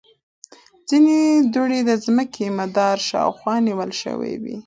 ځینې 0.89 1.17
دوړې 1.53 1.79
د 1.89 1.91
ځمکې 2.05 2.45
مدار 2.59 2.97
شاوخوا 3.09 3.55
نیول 3.67 3.91
شوې 4.01 4.33
وي. 4.43 4.57